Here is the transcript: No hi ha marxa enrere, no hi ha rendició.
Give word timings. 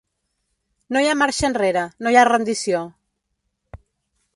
No 0.95 1.03
hi 1.03 1.11
ha 1.11 1.19
marxa 1.19 1.45
enrere, 1.51 1.85
no 2.03 2.15
hi 2.17 2.21
ha 2.23 2.27
rendició. 2.33 2.85